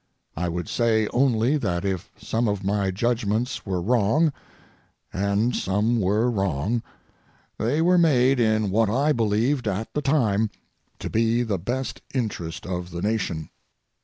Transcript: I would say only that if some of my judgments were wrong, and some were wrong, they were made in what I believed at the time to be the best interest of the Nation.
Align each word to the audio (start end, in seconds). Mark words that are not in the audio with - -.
I 0.35 0.49
would 0.49 0.67
say 0.67 1.05
only 1.09 1.57
that 1.57 1.85
if 1.85 2.09
some 2.17 2.47
of 2.47 2.63
my 2.63 2.89
judgments 2.89 3.67
were 3.67 3.79
wrong, 3.79 4.33
and 5.13 5.55
some 5.55 5.99
were 6.01 6.27
wrong, 6.27 6.81
they 7.59 7.83
were 7.83 7.99
made 7.99 8.39
in 8.39 8.71
what 8.71 8.89
I 8.89 9.11
believed 9.11 9.67
at 9.67 9.93
the 9.93 10.01
time 10.01 10.49
to 10.97 11.09
be 11.11 11.43
the 11.43 11.59
best 11.59 12.01
interest 12.15 12.65
of 12.65 12.89
the 12.89 13.03
Nation. 13.03 13.51